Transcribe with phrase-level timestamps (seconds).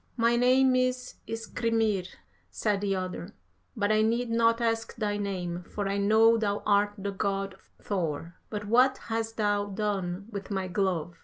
[0.17, 2.07] "'My name is Skrymir,
[2.49, 3.35] said the other,
[3.77, 8.33] 'but I need not ask thy name, for I know thou art the God Thor.
[8.49, 11.19] But what hast thou done with my glove?'